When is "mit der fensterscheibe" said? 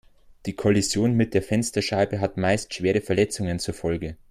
1.13-2.19